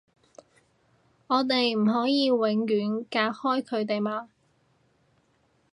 [1.27, 4.29] 我哋唔可以永遠隔開佢哋嘛